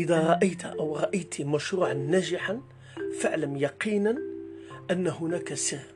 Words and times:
إذا 0.00 0.20
رأيت 0.20 0.64
أو 0.64 0.96
رأيت 0.96 1.40
مشروعا 1.40 1.94
ناجحا 1.94 2.60
فاعلم 3.20 3.56
يقينا 3.56 4.18
أن 4.90 5.06
هناك 5.06 5.54
سر 5.54 5.86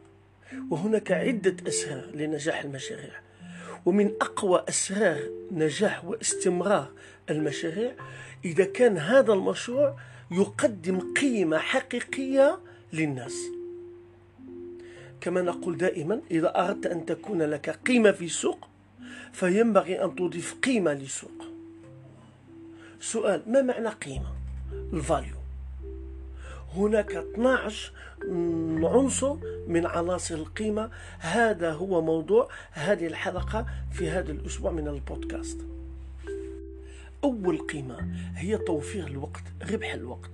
وهناك 0.70 1.12
عدة 1.12 1.56
أسرار 1.68 2.10
لنجاح 2.14 2.64
المشاريع. 2.64 3.12
ومن 3.86 4.12
أقوى 4.20 4.64
أسرار 4.68 5.20
نجاح 5.52 6.04
واستمرار 6.04 6.90
المشاريع 7.30 7.92
إذا 8.44 8.64
كان 8.64 8.98
هذا 8.98 9.32
المشروع 9.32 9.96
يقدم 10.30 11.14
قيمة 11.14 11.58
حقيقية 11.58 12.58
للناس. 12.92 13.36
كما 15.20 15.42
نقول 15.42 15.76
دائما 15.76 16.20
إذا 16.30 16.60
أردت 16.60 16.86
أن 16.86 17.06
تكون 17.06 17.42
لك 17.42 17.70
قيمة 17.70 18.12
في 18.12 18.24
السوق 18.24 18.68
فينبغي 19.32 20.04
أن 20.04 20.14
تضيف 20.16 20.54
قيمة 20.54 20.92
للسوق. 20.92 21.53
سؤال 23.00 23.42
ما 23.46 23.62
معنى 23.62 23.88
قيمة؟ 23.88 24.32
ال 24.92 24.98
value. 24.98 25.34
هناك 26.74 27.14
12 27.14 27.92
عنصر 28.84 29.36
من 29.66 29.86
عناصر 29.86 30.34
القيمة. 30.34 30.90
هذا 31.18 31.72
هو 31.72 32.02
موضوع 32.02 32.48
هذه 32.72 33.06
الحلقة 33.06 33.66
في 33.92 34.10
هذا 34.10 34.32
الأسبوع 34.32 34.70
من 34.70 34.88
البودكاست. 34.88 35.60
أول 37.24 37.58
قيمة 37.58 38.08
هي 38.36 38.58
توفير 38.58 39.06
الوقت 39.06 39.42
ربح 39.70 39.94
الوقت. 39.94 40.30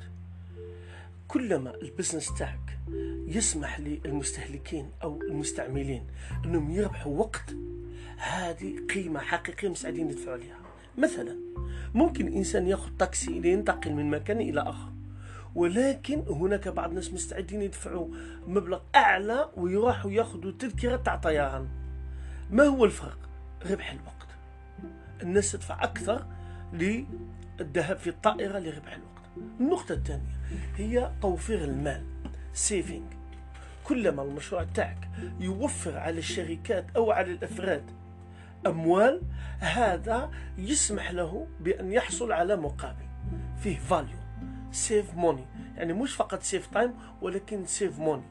كلما 1.28 1.74
ال 1.74 1.81
business 1.81 2.34
تاعك 2.38 2.78
يسمح 3.26 3.80
للمستهلكين 3.80 4.90
أو 5.02 5.22
المستعملين 5.22 6.06
أنهم 6.44 6.70
يربحوا 6.70 7.18
وقت 7.18 7.54
هذه 8.16 8.74
قيمة 8.94 9.20
حقيقية 9.20 9.68
مستعدين 9.68 10.10
يدفعوا 10.10 10.32
عليها. 10.32 10.59
مثلا 10.98 11.36
ممكن 11.94 12.26
إنسان 12.26 12.66
يأخذ 12.66 12.90
تاكسي 12.98 13.40
لينتقل 13.40 13.92
من 13.92 14.10
مكان 14.10 14.40
إلى 14.40 14.60
آخر 14.60 14.92
ولكن 15.54 16.24
هناك 16.28 16.68
بعض 16.68 16.88
الناس 16.88 17.12
مستعدين 17.12 17.62
يدفعوا 17.62 18.08
مبلغ 18.46 18.80
أعلى 18.94 19.50
ويروحوا 19.56 20.10
ياخذوا 20.10 20.52
تذكرة 20.58 20.96
تاع 20.96 21.16
طيران. 21.16 21.68
ما 22.50 22.64
هو 22.64 22.84
الفرق؟ 22.84 23.18
ربح 23.70 23.92
الوقت. 23.92 24.28
الناس 25.22 25.52
تدفع 25.52 25.84
أكثر 25.84 26.26
للذهاب 26.72 27.96
في 27.96 28.10
الطائرة 28.10 28.58
لربح 28.58 28.92
الوقت. 28.92 29.10
النقطة 29.60 29.92
الثانية 29.92 30.40
هي 30.76 31.10
توفير 31.22 31.64
المال 31.64 32.04
saving 32.52 33.12
كلما 33.84 34.22
المشروع 34.22 34.64
تاعك 34.74 35.08
يوفر 35.40 35.98
على 35.98 36.18
الشركات 36.18 36.86
أو 36.96 37.10
على 37.10 37.32
الأفراد 37.32 37.82
أموال 38.66 39.22
هذا 39.58 40.30
يسمح 40.58 41.10
له 41.10 41.46
بأن 41.60 41.92
يحصل 41.92 42.32
على 42.32 42.56
مقابل. 42.56 43.10
فيه 43.62 43.78
value 43.78 44.16
save 44.72 45.14
money 45.14 45.44
يعني 45.76 45.92
مش 45.92 46.14
فقط 46.14 46.42
save 46.42 46.66
time 46.66 46.92
ولكن 47.22 47.66
save 47.66 47.98
money 47.98 48.22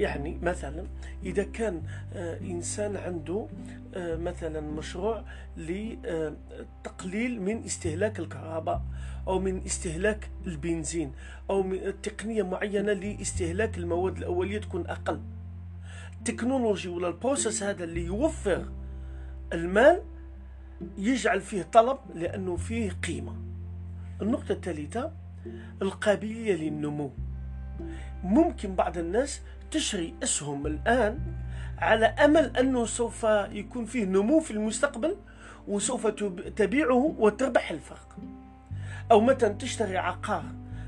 يعني 0.00 0.38
مثلا 0.42 0.86
إذا 1.22 1.42
كان 1.42 1.82
آه، 2.14 2.40
إنسان 2.40 2.96
عنده 2.96 3.46
آه، 3.94 4.16
مثلا 4.16 4.60
مشروع 4.60 5.24
لتقليل 5.56 7.42
من 7.42 7.64
استهلاك 7.64 8.18
الكهرباء 8.18 8.82
أو 9.28 9.38
من 9.38 9.64
استهلاك 9.64 10.30
البنزين 10.46 11.12
أو 11.50 11.62
من 11.62 12.00
تقنية 12.02 12.42
معينة 12.42 12.92
لاستهلاك 12.92 13.78
المواد 13.78 14.16
الأولية 14.16 14.58
تكون 14.58 14.86
أقل. 14.86 15.20
ال 16.18 16.24
technology 16.24 16.88
ولا 16.88 17.08
ال 17.08 17.15
process 17.15 17.62
هذا 17.62 17.84
اللي 17.84 18.04
يوفر 18.04 18.66
المال 19.52 20.02
يجعل 20.98 21.40
فيه 21.40 21.62
طلب 21.62 21.98
لأنه 22.14 22.56
فيه 22.56 22.90
قيمة. 22.90 23.36
النقطة 24.22 24.52
الثالثة 24.52 25.12
القابلية 25.82 26.54
للنمو. 26.54 27.10
ممكن 28.22 28.74
بعض 28.74 28.98
الناس 28.98 29.40
تشري 29.70 30.14
أسهم 30.22 30.66
الآن 30.66 31.18
على 31.78 32.06
أمل 32.06 32.56
أنه 32.56 32.84
سوف 32.84 33.24
يكون 33.50 33.84
فيه 33.84 34.04
نمو 34.04 34.40
في 34.40 34.50
المستقبل 34.50 35.16
وسوف 35.68 36.06
تبيعه 36.56 37.14
وتربح 37.18 37.70
الفرق. 37.70 38.16
أو 39.10 39.20
مثلا 39.20 39.48
تشتري 39.48 39.96
عقار. 39.96 40.44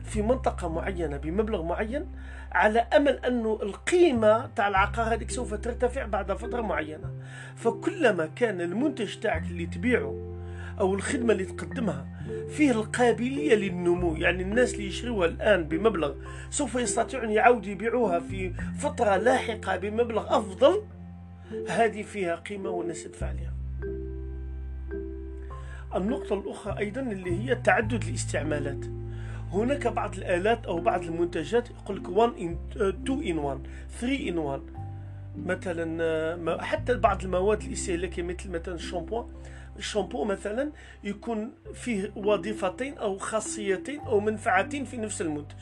في 0.06 0.22
منطقة 0.22 0.68
معينة 0.68 1.16
بمبلغ 1.16 1.62
معين 1.62 2.06
على 2.52 2.78
أمل 2.78 3.24
أنه 3.24 3.58
القيمة 3.62 4.46
تاع 4.46 4.68
العقار 4.68 5.14
هذيك 5.14 5.30
سوف 5.30 5.54
ترتفع 5.54 6.06
بعد 6.06 6.32
فترة 6.32 6.60
معينة. 6.60 7.10
فكلما 7.56 8.26
كان 8.26 8.60
المنتج 8.60 9.16
تاعك 9.18 9.42
اللي 9.42 9.66
تبيعه 9.66 10.36
أو 10.80 10.94
الخدمة 10.94 11.32
اللي 11.32 11.44
تقدمها 11.44 12.06
فيه 12.48 12.70
القابلية 12.70 13.54
للنمو 13.54 14.16
يعني 14.16 14.42
الناس 14.42 14.74
اللي 14.74 14.86
يشروها 14.86 15.28
الآن 15.28 15.64
بمبلغ 15.64 16.14
سوف 16.50 16.74
يستطيعون 16.74 17.30
يعاودوا 17.30 17.72
يبيعوها 17.72 18.20
في 18.20 18.52
فترة 18.78 19.16
لاحقة 19.16 19.76
بمبلغ 19.76 20.38
أفضل 20.38 20.82
هذه 21.68 22.02
فيها 22.02 22.36
قيمة 22.36 22.70
والناس 22.70 23.04
تدفع 23.04 23.26
عليها 23.26 23.52
النقطة 25.96 26.34
الأخرى 26.34 26.78
أيضا 26.78 27.00
اللي 27.00 27.40
هي 27.40 27.54
تعدد 27.54 28.02
الاستعمالات. 28.04 28.84
هناك 29.52 29.86
بعض 29.86 30.14
الآلات 30.14 30.66
أو 30.66 30.80
بعض 30.80 31.02
المنتجات 31.02 31.68
يقول 31.70 31.96
لك 31.96 32.08
1 32.08 32.32
in 32.32 32.80
2 32.80 33.22
in 33.22 33.38
1 33.38 33.60
3 34.00 34.30
in 34.30 34.36
1 34.36 34.60
مثلا 35.36 36.62
حتى 36.62 36.94
بعض 36.94 37.22
المواد 37.24 37.62
الاستهلاكية 37.62 38.22
مثل 38.22 38.50
مثلا 38.50 38.74
الشامبو 38.74 39.24
الشامبو 39.78 40.24
مثلا 40.24 40.72
يكون 41.04 41.52
فيه 41.74 42.12
وظيفتين 42.16 42.98
أو 42.98 43.18
خاصيتين 43.18 44.00
أو 44.00 44.20
منفعتين 44.20 44.84
في 44.84 44.96
نفس 44.96 45.22
المنتج. 45.22 45.56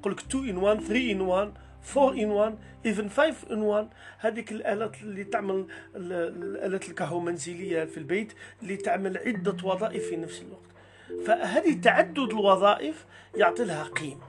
يقول 0.00 0.12
لك 0.12 0.20
2 0.20 0.54
in 0.54 0.62
1 0.62 0.80
3 0.80 1.14
in 1.14 1.20
1 1.20 1.52
4 1.96 2.14
in 2.14 2.28
1 2.28 2.54
even 2.86 3.08
5 3.08 3.34
in 3.50 3.58
1 3.58 3.88
هذيك 4.18 4.52
الآلات 4.52 5.02
اللي 5.02 5.24
تعمل 5.24 5.66
الآلات 5.96 6.88
الكهرومنزلية 6.88 7.84
في 7.84 7.98
البيت 7.98 8.32
اللي 8.62 8.76
تعمل 8.76 9.18
عدة 9.18 9.56
وظائف 9.64 10.08
في 10.08 10.16
نفس 10.16 10.42
الوقت. 10.42 10.77
فهذه 11.26 11.80
تعدد 11.80 12.18
الوظائف 12.18 13.04
يعطي 13.36 13.64
لها 13.64 13.84
قيمة. 13.84 14.28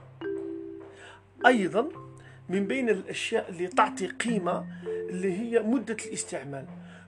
أيضا 1.46 1.88
من 2.48 2.66
بين 2.66 2.88
الأشياء 2.88 3.50
اللي 3.50 3.66
تعطي 3.66 4.06
قيمة 4.06 4.64
اللي 5.10 5.38
هي 5.38 5.62
مدة 5.62 5.96
الاستعمال. 6.06 6.64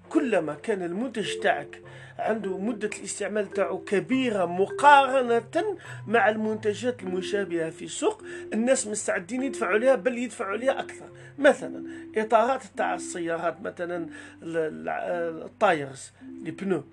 كلما 0.08 0.54
كان 0.54 0.82
المنتج 0.82 1.38
تاعك 1.38 1.82
عنده 2.18 2.58
مدة 2.58 2.90
الاستعمال 2.98 3.50
تاعو 3.50 3.78
كبيرة 3.78 4.44
مقارنة 4.44 5.76
مع 6.06 6.28
المنتجات 6.28 7.02
المشابهة 7.02 7.70
في 7.70 7.84
السوق 7.84 8.22
الناس 8.52 8.86
مستعدين 8.86 9.42
يدفعوا 9.42 9.72
عليها 9.72 9.94
بل 9.94 10.18
يدفعوا 10.18 10.50
عليها 10.50 10.80
أكثر. 10.80 11.06
مثلا 11.38 11.84
إطارات 12.16 12.62
تاع 12.76 12.94
السيارات 12.94 13.60
مثلا 13.60 14.08
الطايرز 14.42 16.12
لي 16.42 16.50
بنو. 16.50 16.84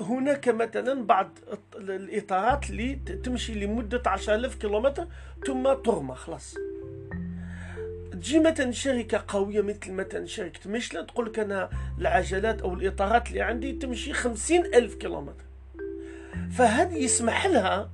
هناك 0.00 0.48
مثلا 0.48 1.06
بعض 1.06 1.38
الإطارات 1.76 2.70
اللي 2.70 2.94
تمشي 3.24 3.54
لمدة 3.54 4.02
10000 4.06 4.54
كيلومتر 4.54 5.06
ثم 5.46 5.72
ترمى 5.72 6.14
خلاص. 6.14 6.54
تجي 8.12 8.38
مثلا 8.38 8.70
شركة 8.70 9.24
قوية 9.28 9.60
مثل 9.60 9.92
مثلا 9.92 10.26
شركة 10.26 10.70
ميشلان 10.70 11.06
تقول 11.06 11.26
لك 11.26 11.38
أنا 11.38 11.70
العجلات 11.98 12.62
أو 12.62 12.74
الإطارات 12.74 13.28
اللي 13.28 13.40
عندي 13.40 13.72
تمشي 13.72 14.12
خمسين 14.12 14.64
ألف 14.64 14.94
كيلومتر. 14.94 15.44
فهذه 16.50 16.94
يسمح 16.94 17.46
لها 17.46 17.90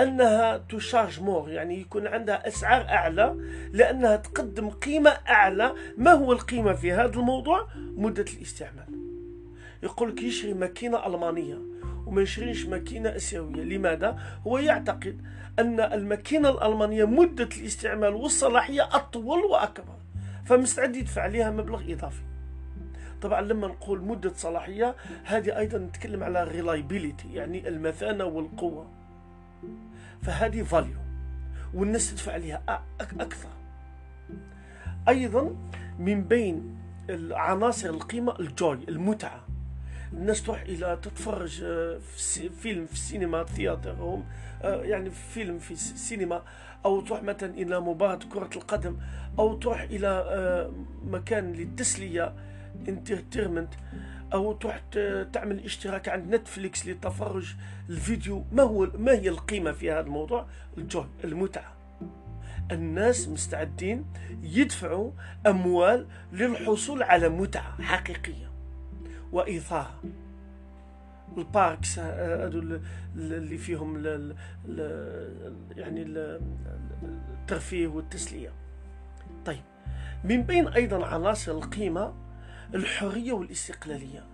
أنها 0.00 0.56
تشارج 0.56 1.20
مور؟ 1.20 1.50
يعني 1.50 1.80
يكون 1.80 2.06
عندها 2.06 2.48
أسعار 2.48 2.82
أعلى 2.88 3.36
لأنها 3.72 4.16
تقدم 4.16 4.70
قيمة 4.70 5.10
أعلى. 5.10 5.74
ما 5.96 6.12
هو 6.12 6.32
القيمة 6.32 6.72
في 6.72 6.92
هذا 6.92 7.14
الموضوع؟ 7.14 7.68
مدة 7.76 8.24
الاستعمال. 8.36 8.86
يقول 9.82 10.08
لك 10.10 10.22
يشري 10.22 10.54
ماكينة 10.54 11.06
ألمانية 11.06 11.58
وما 12.06 12.22
يشريش 12.22 12.66
ماكينة 12.66 13.16
آسيوية. 13.16 13.62
لماذا؟ 13.62 14.18
هو 14.46 14.58
يعتقد 14.58 15.20
أن 15.58 15.80
الماكينة 15.80 16.48
الألمانية 16.48 17.04
مدة 17.04 17.48
الاستعمال 17.56 18.14
والصلاحية 18.14 18.88
أطول 18.92 19.38
وأكبر 19.38 19.94
فمستعد 20.44 20.96
يدفع 20.96 21.22
عليها 21.22 21.50
مبلغ 21.50 21.92
إضافي. 21.92 22.22
طبعا 23.22 23.40
لما 23.40 23.66
نقول 23.66 24.00
مدة 24.00 24.32
صلاحية 24.36 24.96
هذه 25.24 25.58
أيضا 25.58 25.78
نتكلم 25.78 26.22
على 26.22 26.46
reliability 26.46 27.26
يعني 27.34 27.68
المثانة 27.68 28.24
والقوة. 28.24 28.90
فهذه 30.22 30.62
فاليو 30.62 30.98
والناس 31.74 32.10
تدفع 32.10 32.32
عليها 32.32 32.84
أكثر. 33.00 33.48
أيضا 35.08 35.56
من 35.98 36.24
بين 36.24 36.78
عناصر 37.30 37.90
القيمة 37.90 38.40
الجوي 38.40 38.78
المتعة. 38.88 39.51
الناس 40.12 40.42
تروح 40.42 40.60
إلى 40.60 40.98
تتفرج 41.02 41.62
آه، 41.64 41.98
في 42.16 42.48
فيلم 42.48 42.86
في 42.86 42.92
السينما 42.92 43.44
ثياتر 43.44 44.22
آه، 44.62 44.82
يعني 44.82 45.10
فيلم 45.10 45.58
في 45.58 45.70
السينما 45.70 46.42
أو 46.84 47.00
تروح 47.00 47.22
مثلا 47.22 47.54
إلى 47.54 47.80
مباراة 47.80 48.18
كرة 48.32 48.50
القدم 48.56 48.96
أو 49.38 49.54
تروح 49.54 49.82
إلى 49.82 50.08
آه، 50.08 50.72
مكان 51.04 51.52
للتسلية 51.52 52.34
entertainment 52.88 53.74
أو 54.32 54.52
تروح 54.52 54.80
تعمل 55.32 55.64
اشتراك 55.64 56.08
عند 56.08 56.34
نتفليكس 56.34 56.86
لتفرج 56.86 57.54
الفيديو. 57.90 58.44
ما 58.52 58.62
هو 58.62 58.88
ما 58.98 59.12
هي 59.12 59.28
القيمة 59.28 59.72
في 59.72 59.92
هذا 59.92 60.00
الموضوع؟ 60.00 60.46
ال 60.78 60.85
joy 60.85 61.06
المتعة. 61.24 61.72
الناس 62.72 63.28
مستعدين 63.28 64.04
يدفعوا 64.42 65.10
أموال 65.46 66.06
للحصول 66.32 67.02
على 67.02 67.28
متعة 67.28 67.82
حقيقية. 67.82 68.51
واثاره 69.32 70.02
ال 71.36 71.46
parks 71.46 71.98
هذو 71.98 72.80
اللي 73.16 73.58
فيهم 73.58 73.98
ل 73.98 74.36
يعني 75.76 76.02
الترفيه 77.02 77.86
والتسلية. 77.86 78.52
طيب 79.44 79.62
من 80.24 80.42
بين 80.42 80.68
أيضا 80.68 81.06
عناصر 81.06 81.52
القيمة 81.52 82.14
الحرية 82.74 83.32
والاستقلالية. 83.32 84.24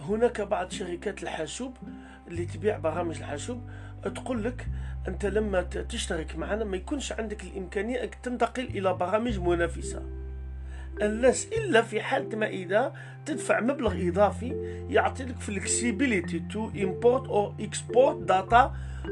هناك 0.00 0.40
بعض 0.40 0.70
شركات 0.70 1.22
الحاسوب 1.22 1.76
اللي 2.28 2.46
تبيع 2.46 2.78
برامج 2.78 3.16
الحاسوب 3.16 3.60
تقول 4.04 4.44
لك 4.44 4.66
أنت 5.08 5.26
لما 5.26 5.62
تشترك 5.62 6.36
معنا 6.36 6.64
ما 6.64 6.76
يكونش 6.76 7.12
عندك 7.12 7.44
الإمكانية 7.44 8.02
أنك 8.02 8.14
تنتقل 8.14 8.64
إلى 8.64 8.94
برامج 8.94 9.38
منافسة. 9.38 10.23
الناس 11.02 11.48
إلا 11.52 11.82
في 11.82 12.00
حالة 12.00 12.36
ما 12.36 12.46
إذا 12.46 12.92
تدفع 13.26 13.60
مبلغ 13.60 14.08
إضافي 14.08 14.52
يعطي 14.90 15.24
لك 15.24 15.34
import 16.74 17.26
or 17.28 17.54
export 17.58 18.26
data 18.26 18.70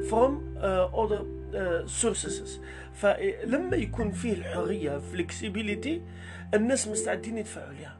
from 0.09 0.31
uh, 0.57 1.03
other 1.03 1.23
uh, 1.55 1.87
sources. 1.87 2.61
فلما 2.95 3.77
يكون 3.77 4.11
فيه 4.11 4.33
الحرية 4.33 5.01
flexibility 5.15 6.01
الناس 6.55 6.89
مستعدين 6.89 7.39
يدفعوا 7.39 7.67
عليها 7.67 7.97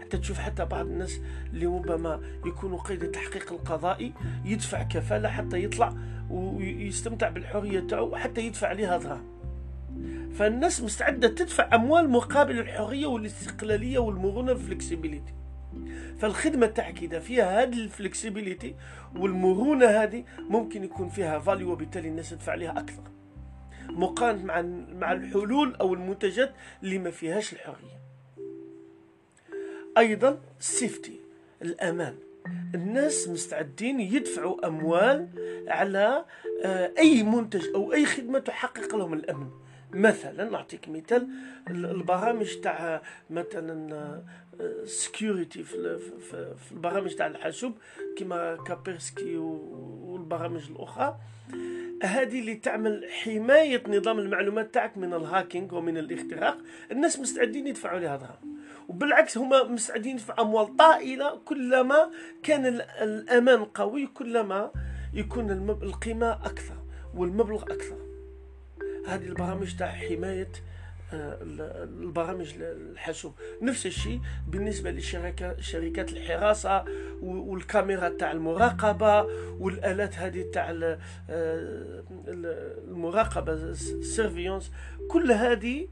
حتى 0.00 0.18
تشوف 0.18 0.38
حتى 0.38 0.64
بعض 0.64 0.86
الناس 0.86 1.20
اللي 1.52 1.66
ربما 1.66 2.20
يكونوا 2.46 2.78
قيد 2.78 3.02
التحقيق 3.02 3.52
القضائي 3.52 4.12
يدفع 4.44 4.82
كفالة 4.82 5.28
حتى 5.28 5.64
يطلع 5.64 5.94
ويستمتع 6.30 7.28
بالحرية 7.28 7.80
تاعو 7.80 8.16
حتى 8.16 8.40
يدفع 8.40 8.68
عليها 8.68 8.98
دراهم 8.98 9.33
فالناس 10.34 10.82
مستعدة 10.82 11.28
تدفع 11.28 11.74
أموال 11.74 12.10
مقابل 12.10 12.58
الحرية 12.58 13.06
والاستقلالية 13.06 13.98
والمرونة 13.98 14.52
والفلكسبيليتي 14.52 15.34
فالخدمة 16.18 16.66
تاعك 16.66 17.02
إذا 17.02 17.18
فيها 17.18 17.62
هذه 17.62 17.72
ال 17.72 17.81
flexibility 17.81 18.74
والمرونة 19.16 19.86
هذه 19.86 20.24
ممكن 20.38 20.84
يكون 20.84 21.08
فيها 21.08 21.38
value 21.38 21.72
وبالتالي 21.72 22.08
الناس 22.08 22.30
تدفع 22.30 22.52
عليها 22.52 22.78
أكثر. 22.78 23.02
مقارنة 23.88 24.44
مع 24.44 24.62
مع 24.92 25.12
الحلول 25.12 25.74
أو 25.74 25.94
المنتجات 25.94 26.54
اللي 26.82 26.98
ما 26.98 27.10
فيهاش 27.10 27.52
الحرية. 27.52 28.00
أيضا 29.98 30.40
ال 30.60 30.69
safety 30.69 31.20
الأمان. 31.62 32.14
الناس 32.74 33.28
مستعدين 33.28 34.00
يدفعوا 34.00 34.66
أموال 34.66 35.28
على 35.68 36.24
آه، 36.64 36.92
أي 36.98 37.22
منتج 37.22 37.64
أو 37.74 37.92
أي 37.92 38.06
خدمة 38.06 38.38
تحقق 38.38 38.96
لهم 38.96 39.12
الأمن. 39.12 39.63
مثلا 39.94 40.50
نعطيك 40.50 40.88
مثال 40.88 41.28
البرامج 41.70 42.60
تاع 42.60 43.02
مثلا 43.30 44.22
security 44.84 45.62
في, 45.62 45.98
في 46.60 46.72
البرامج 46.72 47.14
تاع 47.14 47.26
الحاسوب 47.26 47.72
كما 48.18 48.56
Kaspersky 48.56 49.36
والبرامج 49.36 50.70
الأخرى. 50.70 51.16
هذه 52.02 52.40
اللي 52.40 52.54
تعمل 52.54 53.08
حماية 53.10 53.82
نظام 53.88 54.18
المعلومات 54.18 54.74
تاعك 54.74 54.98
من 54.98 55.14
ال 55.14 55.21
hacking 55.21 55.72
ومن 55.72 55.98
الاختراق. 55.98 56.58
الناس 56.90 57.20
مستعدين 57.20 57.66
يدفعوا 57.66 58.00
لها 58.00 58.16
دراهم 58.16 58.54
وبالعكس 58.88 59.38
هما 59.38 59.62
مستعدين 59.62 60.16
يدفعوا 60.16 60.40
أموال 60.40 60.76
طائلة 60.76 61.36
كلما 61.44 62.10
كان 62.42 62.66
الأمان 63.02 63.64
قوي 63.64 64.06
كلما 64.06 64.70
يكون 65.14 65.50
القيمة 65.82 66.32
أكثر 66.32 66.76
والمبلغ 67.14 67.62
أكثر. 67.62 68.13
هذه 69.06 69.24
البرامج 69.24 69.76
تاع 69.76 69.88
حماية 69.92 70.48
آه، 71.12 71.38
البرامج 71.84 72.54
الحاسوب. 72.60 73.32
نفس 73.62 73.86
الشيء 73.86 74.20
بالنسبة 74.48 74.90
لشركات 74.90 76.12
الحراسة 76.12 76.84
والكاميرا 77.22 78.08
تاع 78.08 78.32
المراقبة 78.32 79.22
والآلات 79.58 80.18
هذه 80.18 80.50
تاع 80.52 80.70
آه، 81.30 82.04
المراقبة 82.88 83.52
السيرفيونس 83.52 84.72
كل 85.10 85.32
هذه 85.32 85.88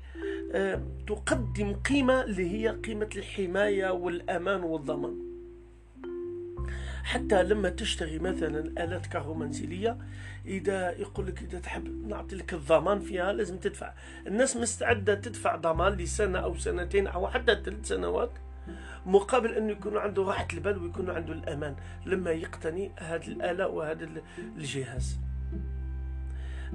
آه، 0.52 0.82
تقدم 1.06 1.74
قيمة 1.74 2.22
اللي 2.22 2.50
هي 2.50 2.68
قيمة 2.68 3.08
الحماية 3.16 3.90
والأمان 3.90 4.60
والضمان. 4.60 5.31
حتى 7.02 7.42
لما 7.42 7.68
تشتري 7.68 8.18
مثلا 8.18 8.84
آلات 8.84 9.06
كهرومنزلية 9.06 9.98
إذا 10.46 10.90
يقول 10.90 11.26
لك 11.26 11.42
إذا 11.42 11.58
تحب 11.58 12.08
نعطي 12.08 12.36
لك 12.36 12.54
الضمان 12.54 13.00
فيها 13.00 13.32
لازم 13.32 13.58
تدفع. 13.58 13.92
الناس 14.26 14.56
مستعدة 14.56 15.14
تدفع 15.14 15.56
ضمان 15.56 15.92
لسنة 15.92 16.38
أو 16.38 16.54
سنتين 16.58 17.06
أو 17.06 17.28
حتى 17.28 17.54
ثلاث 17.64 17.88
سنوات 17.88 18.30
مقابل 19.06 19.54
أنه 19.54 19.72
يكون 19.72 19.96
عنده 19.96 20.22
راحة 20.22 20.48
البال 20.52 20.78
ويكون 20.82 21.10
عنده 21.10 21.32
الأمان. 21.32 21.76
لما 22.06 22.30
يقتني 22.30 22.92
هذه 22.98 23.26
الآلة 23.26 23.68
وهذا 23.68 24.08
الجهاز. 24.56 25.18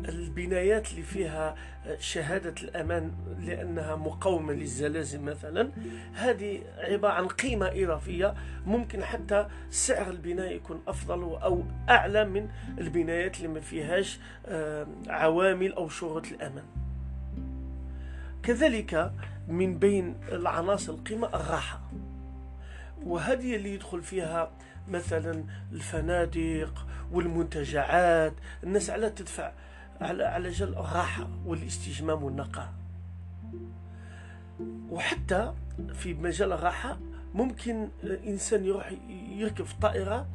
البنايات 0.05 0.91
اللي 0.91 1.01
فيها 1.03 1.55
شهادة 1.99 2.53
الأمان 2.61 3.11
لأنها 3.39 3.95
مقاومة 3.95 4.53
للزلازل 4.53 5.21
مثلا 5.21 5.71
هذه 6.13 6.61
عبارة 6.77 7.13
عن 7.13 7.27
قيمة 7.27 7.71
إضافية. 7.73 8.33
ممكن 8.65 9.03
حتى 9.03 9.47
سعر 9.69 10.09
البناء 10.09 10.51
يكون 10.51 10.81
أفضل 10.87 11.21
أو 11.21 11.63
أعلى 11.89 12.25
من 12.25 12.49
البنايات 12.77 13.37
اللي 13.37 13.47
ما 13.47 13.59
فيهاش 13.59 14.19
آه، 14.45 14.87
عوامل 15.07 15.73
أو 15.73 15.89
شروط 15.89 16.27
الأمان. 16.27 16.65
كذلك 18.43 19.11
من 19.47 19.79
بين 19.79 20.15
العناصر 20.31 20.93
القيمة 20.93 21.27
الراحة. 21.27 21.81
وهذه 23.03 23.55
اللي 23.55 23.73
يدخل 23.73 24.01
فيها 24.01 24.51
مثلا 24.87 25.43
الفنادق 25.73 26.87
والمنتجعات. 27.11 28.33
الناس 28.63 28.89
على 28.89 29.09
تدفع 29.09 29.51
على 30.01 30.23
على 30.23 30.49
جل 30.49 30.67
الراحة 30.69 31.27
والاستجمام 31.45 32.23
والنقاء. 32.23 32.73
وحتى 34.89 35.53
في 35.93 36.13
مجال 36.13 36.51
الراحة 36.51 36.97
ممكن 37.33 37.87
إنسان 38.03 38.65
يروح 38.65 38.93
يركب 39.37 39.65
في 39.65 39.75
طائرة 39.81 40.27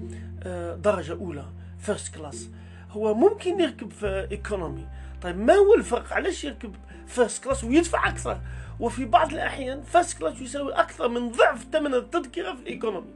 آه، 0.43 0.75
درجة 0.75 1.13
أولى 1.13 1.45
first 1.79 2.15
class 2.15 2.49
هو 2.91 3.15
ممكن 3.15 3.61
يركب 3.61 3.91
في 3.91 4.29
economy 4.31 4.87
طيب 5.23 5.39
ما 5.39 5.55
هو 5.55 5.75
الفرق؟ 5.75 6.13
علاش 6.13 6.45
يركب 6.45 6.75
first 7.07 7.45
class 7.45 7.65
ويدفع 7.65 8.09
أكثر؟ 8.09 8.41
وفي 8.81 9.05
بعض 9.05 9.33
الأحيان 9.33 9.83
first 9.83 10.19
class 10.19 10.41
يساوي 10.41 10.73
أكثر 10.73 11.09
من 11.09 11.31
ضعف 11.33 11.67
ثمن 11.73 11.95
التذكرة 11.95 12.55
في 12.55 12.61
ال 12.63 12.68
economy 12.68 13.07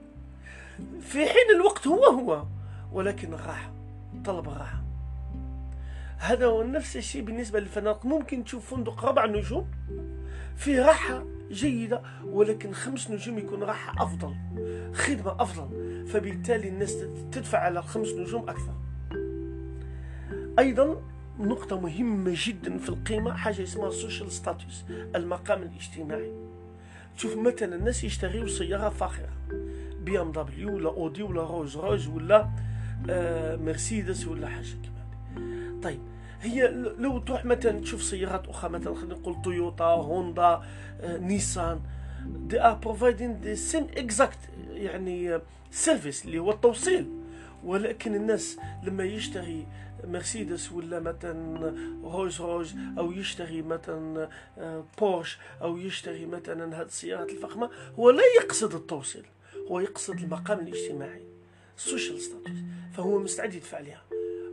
في 1.00 1.18
حين 1.26 1.56
الوقت 1.56 1.86
هو 1.86 2.04
هو 2.04 2.44
ولكن 2.92 3.34
الراحة 3.34 3.70
طلب 4.24 4.48
الراحة. 4.48 4.82
هذا 6.18 6.46
هو 6.46 6.62
نفس 6.62 6.96
الشيء 6.96 7.22
بالنسبة 7.22 7.60
للفنادق 7.60 8.06
ممكن 8.06 8.44
تشوف 8.44 8.74
فندق 8.74 9.04
ربع 9.04 9.26
نجوم 9.26 9.70
فيه 10.56 10.86
راحة 10.86 11.24
جيدة 11.50 12.02
ولكن 12.24 12.72
خمس 12.72 13.10
نجوم 13.10 13.38
يكون 13.38 13.62
راحة 13.62 14.02
أفضل 14.02 14.34
خدمة 14.94 15.42
أفضل. 15.42 16.06
فبالتالي 16.06 16.68
الناس 16.68 16.96
تدفع 17.32 17.58
على 17.58 17.82
خمس 17.82 18.08
نجوم 18.08 18.48
أكثر. 18.48 18.74
أيضا 20.58 21.02
نقطة 21.38 21.80
مهمة 21.80 22.34
جدا 22.36 22.78
في 22.78 22.88
القيمة 22.88 23.36
حاجة 23.36 23.62
اسمها 23.62 23.88
ال 23.88 23.95
social 23.95 24.32
status 24.32 24.84
المقام 25.14 25.62
الاجتماعي. 25.62 26.32
تشوف 27.16 27.36
مثلا 27.36 27.76
الناس 27.76 28.04
يشتريوا 28.04 28.48
سيارة 28.48 28.88
فاخرة 28.88 29.28
بي 30.00 30.20
إم 30.20 30.32
دبليو 30.32 30.74
ولا 30.74 30.88
أودي 30.88 31.22
ولا 31.22 31.42
رولز 31.42 31.76
رويس 31.76 32.06
ولا 32.06 32.50
آه 33.10 33.56
مرسيدس 33.56 34.26
ولا 34.26 34.48
حاجة 34.48 34.66
كما 34.82 34.95
طيب 35.86 36.00
هي 36.40 36.68
لو 36.98 37.18
تروح 37.18 37.44
مثلا 37.44 37.80
تشوف 37.80 38.02
سيارات 38.02 38.48
أخرى 38.48 38.70
مثلا 38.70 38.94
خلينا 38.94 39.14
نقول 39.14 39.42
تويوتا 39.42 39.84
هوندا 39.84 40.62
آه، 41.00 41.18
نيسان 41.18 41.80
they 42.48 42.58
are 42.58 42.86
providing 42.86 43.44
the 43.44 43.56
same 43.72 44.02
exact 44.02 44.38
يعني 44.72 45.40
service 45.70 46.24
اللي 46.24 46.38
هو 46.38 46.50
التوصيل. 46.50 47.10
ولكن 47.64 48.14
الناس 48.14 48.58
لما 48.82 49.04
يشتري 49.04 49.66
مرسيدس 50.04 50.72
ولا 50.72 51.00
مثلا 51.00 51.74
رولز 52.04 52.40
رويس 52.40 52.74
أو 52.98 53.12
يشتري 53.12 53.62
مثلا 53.62 54.28
بورش 54.98 55.38
أو 55.62 55.76
يشتري 55.76 56.26
مثلا 56.26 56.80
هذه 56.80 56.86
السيارات 56.86 57.30
الفخمة 57.30 57.70
هو 57.98 58.10
لا 58.10 58.22
يقصد 58.42 58.74
التوصيل 58.74 59.26
هو 59.70 59.80
يقصد 59.80 60.18
المقام 60.18 60.58
الاجتماعي 60.60 61.22
ال 61.76 61.83
social 61.83 62.20
status 62.20 62.58
فهو 62.92 63.18
مستعد 63.18 63.54
يدفع 63.54 63.76
عليها 63.78 64.02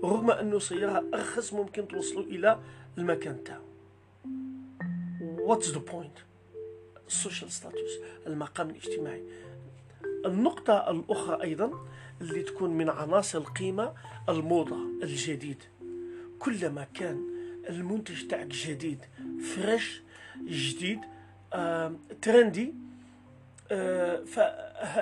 رغم 0.03 0.31
أنه 0.31 0.59
سيارة 0.59 1.05
أرخص 1.13 1.53
ممكن 1.53 1.87
توصلوا 1.87 2.23
إلى 2.23 2.59
المكان 2.97 3.43
تاعو. 3.43 3.63
What's 5.47 5.67
the 5.67 5.91
point? 5.91 6.21
ال 7.07 7.13
social 7.13 7.51
status 7.51 7.99
المقام 8.27 8.69
الاجتماعي. 8.69 9.23
النقطة 10.25 10.91
الأخرى 10.91 11.43
أيضا 11.43 11.87
اللي 12.21 12.43
تكون 12.43 12.69
من 12.69 12.89
عناصر 12.89 13.37
القيمة 13.37 13.93
الموضة 14.29 14.77
الجديد. 15.03 15.63
كلما 16.39 16.87
كان 16.93 17.21
المنتج 17.69 18.27
تاعك 18.27 18.47
جديد 18.47 18.99
fresh 19.55 20.01
جديد 20.43 20.99
آه، 21.53 21.95
trendy 22.21 22.73
آه، 23.71 24.23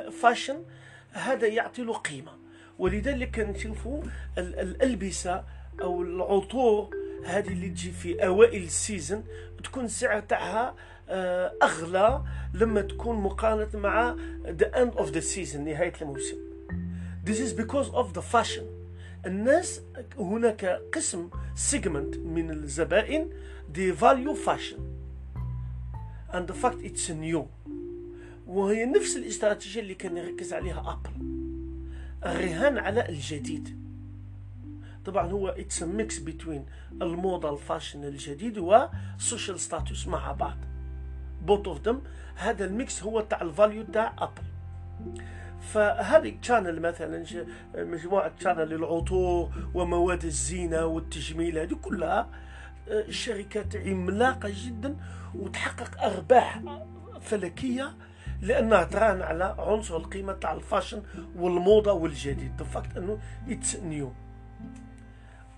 فاشن 0.09 0.63
هذا 1.11 1.47
يعطي 1.47 1.83
له 1.83 1.93
قيمة. 1.93 2.40
ولذلك 2.81 3.39
نشوفوا 3.39 4.01
الألبسة 4.37 5.43
أو 5.81 6.01
العطور 6.01 6.89
هذه 7.25 7.47
اللي 7.47 7.69
تجي 7.69 7.91
في 7.91 8.25
أوائل 8.25 8.63
السيزن 8.63 9.23
تكون 9.63 9.85
السعر 9.85 10.19
تاعها 10.19 10.75
آه، 11.09 11.53
أغلى 11.63 12.23
لما 12.53 12.81
تكون 12.81 13.15
مقارنة 13.15 13.79
مع 13.79 14.15
the 14.45 14.65
end 14.75 14.99
of 14.99 15.11
the 15.13 15.21
season 15.21 15.57
نهاية 15.57 15.93
الموسم. 16.01 16.37
This 17.23 17.39
is 17.39 17.53
because 17.53 17.89
of 17.93 18.13
the 18.13 18.21
fashion. 18.21 18.63
الناس 19.25 19.81
هناك 20.17 20.65
قسم 20.93 21.29
segment 21.71 22.17
من 22.17 22.51
الزبائن 22.51 23.29
they 23.73 23.91
value 23.91 24.35
fashion. 24.35 24.79
And 26.33 26.47
the 26.47 26.53
fact 26.53 26.81
it's 26.83 27.09
new. 27.09 27.45
وهي 28.47 28.85
نفس 28.85 29.17
الاستراتيجية 29.17 29.81
اللي 29.81 29.95
كان 29.95 30.17
يركز 30.17 30.53
عليها 30.53 30.79
أبل 30.79 31.30
الرهان 32.25 32.77
على 32.77 33.09
الجديد. 33.09 33.81
طبعا 35.05 35.27
هو 35.27 35.47
it's 35.49 35.83
mix 35.83 36.19
بين 36.19 36.65
الموضه 37.01 37.53
ال 37.53 37.60
fashion 37.60 38.03
الجديد 38.03 38.57
وال 38.57 38.83
social 38.83 39.59
status 39.59 40.07
مع 40.07 40.31
بعض. 40.31 40.57
both 41.41 41.67
of 41.67 41.81
them 41.81 42.01
هذا 42.35 42.65
ال 42.65 42.75
mix 42.75 43.03
هو 43.03 43.21
تاع 43.21 43.41
ال 43.41 43.48
value 43.48 43.83
تاع 43.83 44.13
ابل 44.17 44.41
فهذه 45.61 46.37
شانيل 46.41 46.81
مثلا 46.81 47.25
مجموعة 47.75 48.31
شانيل 48.39 48.69
للعطور 48.69 49.49
ومواد 49.73 50.25
الزينة 50.25 50.85
والتجميل 50.85 51.57
هذه 51.57 51.73
كلها 51.73 52.29
آه، 52.89 53.09
شركات 53.09 53.75
عملاقة 53.75 54.49
جدا 54.65 54.95
وتحقق 55.35 56.03
أرباح 56.03 56.61
فلكية 57.21 57.93
لأنها 58.41 58.83
تراهن 58.83 59.21
على 59.21 59.55
عنصر 59.59 59.97
القيمة 59.97 60.33
تاع 60.33 60.53
ال 60.53 60.60
fashion 60.60 61.03
والموضة 61.35 61.91
والجديد. 61.91 62.63
fact 62.63 62.97
أنه 62.97 63.19
it's 63.49 63.75
new 63.75 64.13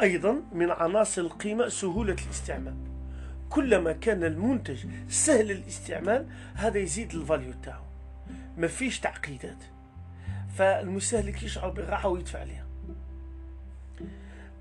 أيضا 0.01 0.41
من 0.51 0.71
عناصر 0.71 1.21
القيمة 1.21 1.67
سهولة 1.67 2.15
الاستعمال. 2.25 2.75
كلما 3.49 3.91
كان 3.91 4.23
المنتج 4.23 4.85
سهل 5.09 5.51
الاستعمال 5.51 6.27
هذا 6.53 6.77
يزيد 6.77 7.13
ال 7.13 7.20
value 7.20 7.53
تاعو. 7.63 7.83
ما 8.57 8.67
فيش 8.67 8.99
تعقيدات. 8.99 9.63
فالمستهلك 10.55 11.43
يشعر 11.43 11.69
بالراحة 11.69 12.09
ويدفع 12.09 12.39
عليها. 12.39 12.65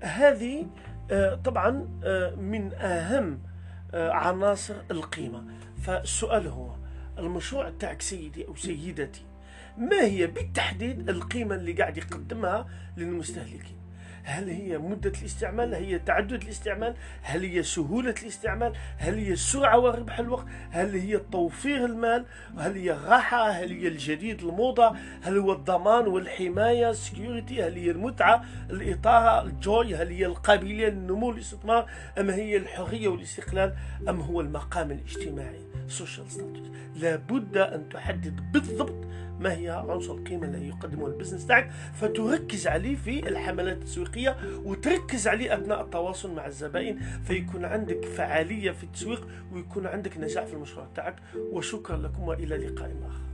هذه 0.01 0.65
آه، 1.11 1.35
طبعا 1.35 1.87
آه، 2.03 2.35
من 2.35 2.73
أهم 2.73 3.39
آه، 3.93 4.11
عناصر 4.11 4.75
القيمة. 4.91 5.43
فالسؤال 5.81 6.47
هو 6.47 6.82
المشروع 7.19 7.69
تاعك 7.79 8.01
سيدي 8.01 8.47
أو 8.47 8.55
سيدتي. 8.55 9.21
ما 9.77 10.01
هي 10.01 10.27
بالتحديد 10.27 11.09
القيمة 11.09 11.55
اللي 11.55 11.73
قاعد 11.73 11.97
يقدمها 11.97 12.67
للمستهلكين؟ 12.97 13.83
هل 14.23 14.49
هي 14.49 14.77
مدة 14.77 15.11
الاستعمال؟ 15.21 15.75
هل 15.75 15.83
هي 15.83 15.99
تعدد 15.99 16.41
الاستعمال؟ 16.43 16.95
هل 17.21 17.43
هي 17.43 17.63
سهولة 17.63 18.15
الاستعمال؟ 18.21 18.73
هل 18.97 19.17
هي 19.17 19.31
السرعة 19.31 19.79
وربح 19.79 20.19
الوقت؟ 20.19 20.45
هل 20.71 20.95
هي 20.95 21.17
توفير 21.17 21.85
المال؟ 21.85 22.25
هل 22.57 22.75
هي 22.77 22.91
الراحة؟ 22.91 23.49
هل 23.49 23.71
هي 23.71 23.87
الجديد 23.87 24.43
الموضة؟ 24.43 24.95
هل 25.21 25.37
هو 25.37 25.53
الضمان 25.53 26.07
والحماية؟ 26.07 26.91
security 26.91 27.63
هل 27.63 27.75
هي 27.75 27.91
المتعة؟ 27.91 28.45
الإثارة؟ 28.69 29.41
ال 29.43 29.53
joy؟ 29.53 29.95
هل 29.95 30.07
هي 30.07 30.25
القابلية 30.25 30.87
للنمو 30.87 31.27
والاستثمار 31.27 31.89
أم 32.19 32.29
هي 32.29 32.57
الحرية 32.57 33.07
والاستقلال؟ 33.07 33.73
أم 34.09 34.21
هو 34.21 34.41
المقام 34.41 34.91
الاجتماعي؟ 34.91 35.72
social 35.87 36.31
status 36.31 36.67
لابد 36.95 37.57
أن 37.57 37.89
تحدد 37.89 38.51
بالضبط 38.51 39.05
ما 39.39 39.53
هي 39.53 39.69
عنصر 39.69 40.13
القيمة 40.13 40.47
اللي 40.47 40.67
يقدمه 40.67 41.07
ال 41.07 41.11
business 41.11 41.45
تاعك 41.47 41.71
فتركز 41.93 42.67
عليه 42.67 42.95
في 42.95 43.27
الحملات 43.29 43.77
التسويقية 43.77 44.37
وتركز 44.65 45.27
عليه 45.27 45.53
أثناء 45.57 45.81
التواصل 45.81 46.35
مع 46.35 46.45
الزبائن 46.47 46.99
فيكون 47.23 47.65
عندك 47.65 48.05
فعالية 48.05 48.71
في 48.71 48.83
التسويق 48.83 49.27
ويكون 49.53 49.87
عندك 49.87 50.17
نجاح 50.17 50.45
في 50.45 50.53
المشروع 50.53 50.87
تاعك. 50.95 51.15
وشكرا 51.35 51.97
لكم 51.97 52.23
وإلى 52.23 52.57
لقاء 52.57 52.91
آخر. 53.05 53.32